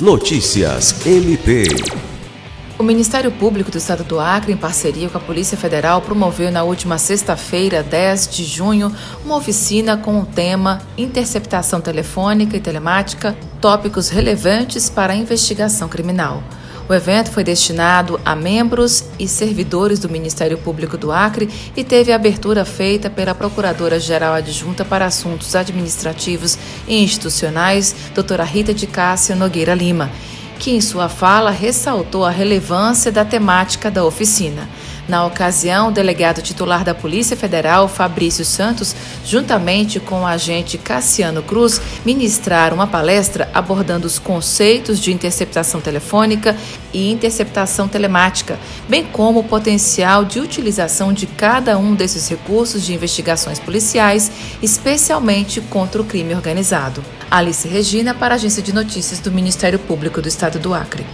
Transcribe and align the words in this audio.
Notícias 0.00 1.04
MP. 1.04 1.64
O 2.78 2.84
Ministério 2.84 3.32
Público 3.32 3.68
do 3.68 3.78
Estado 3.78 4.04
do 4.04 4.20
Acre, 4.20 4.52
em 4.52 4.56
parceria 4.56 5.08
com 5.08 5.18
a 5.18 5.20
Polícia 5.20 5.58
Federal, 5.58 6.00
promoveu 6.00 6.52
na 6.52 6.62
última 6.62 6.98
sexta-feira, 6.98 7.82
10 7.82 8.28
de 8.28 8.44
junho, 8.44 8.94
uma 9.24 9.34
oficina 9.34 9.96
com 9.96 10.20
o 10.20 10.24
tema 10.24 10.80
Interceptação 10.96 11.80
Telefônica 11.80 12.56
e 12.56 12.60
Telemática 12.60 13.36
Tópicos 13.60 14.08
Relevantes 14.08 14.88
para 14.88 15.14
a 15.14 15.16
Investigação 15.16 15.88
Criminal. 15.88 16.44
O 16.88 16.94
evento 16.94 17.30
foi 17.30 17.44
destinado 17.44 18.18
a 18.24 18.34
membros 18.34 19.04
e 19.18 19.28
servidores 19.28 19.98
do 19.98 20.08
Ministério 20.08 20.56
Público 20.56 20.96
do 20.96 21.12
Acre 21.12 21.50
e 21.76 21.84
teve 21.84 22.12
abertura 22.12 22.64
feita 22.64 23.10
pela 23.10 23.34
Procuradora-Geral 23.34 24.32
Adjunta 24.32 24.86
para 24.86 25.04
Assuntos 25.04 25.54
Administrativos 25.54 26.56
e 26.86 27.02
Institucionais, 27.02 27.94
doutora 28.14 28.42
Rita 28.42 28.72
de 28.72 28.86
Cássia 28.86 29.36
Nogueira 29.36 29.74
Lima, 29.74 30.10
que 30.58 30.70
em 30.70 30.80
sua 30.80 31.10
fala 31.10 31.50
ressaltou 31.50 32.24
a 32.24 32.30
relevância 32.30 33.12
da 33.12 33.22
temática 33.22 33.90
da 33.90 34.02
oficina. 34.02 34.66
Na 35.08 35.24
ocasião, 35.24 35.88
o 35.88 35.90
delegado 35.90 36.42
titular 36.42 36.84
da 36.84 36.94
Polícia 36.94 37.34
Federal, 37.34 37.88
Fabrício 37.88 38.44
Santos, 38.44 38.94
juntamente 39.24 39.98
com 39.98 40.20
o 40.20 40.26
agente 40.26 40.76
Cassiano 40.76 41.42
Cruz, 41.42 41.80
ministraram 42.04 42.76
uma 42.76 42.86
palestra 42.86 43.48
abordando 43.54 44.06
os 44.06 44.18
conceitos 44.18 45.00
de 45.00 45.10
interceptação 45.10 45.80
telefônica 45.80 46.54
e 46.92 47.10
interceptação 47.10 47.88
telemática, 47.88 48.58
bem 48.86 49.02
como 49.06 49.40
o 49.40 49.44
potencial 49.44 50.26
de 50.26 50.40
utilização 50.40 51.10
de 51.10 51.26
cada 51.26 51.78
um 51.78 51.94
desses 51.94 52.28
recursos 52.28 52.84
de 52.84 52.92
investigações 52.92 53.58
policiais, 53.58 54.30
especialmente 54.62 55.62
contra 55.62 56.02
o 56.02 56.04
crime 56.04 56.34
organizado. 56.34 57.02
Alice 57.30 57.66
Regina, 57.66 58.12
para 58.12 58.34
a 58.34 58.36
Agência 58.36 58.62
de 58.62 58.74
Notícias 58.74 59.20
do 59.20 59.32
Ministério 59.32 59.78
Público 59.78 60.20
do 60.20 60.28
Estado 60.28 60.58
do 60.58 60.74
Acre. 60.74 61.06